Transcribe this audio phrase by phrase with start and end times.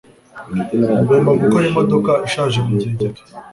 [1.01, 3.21] Ngomba gukora imodoka ishaje mugihe gito.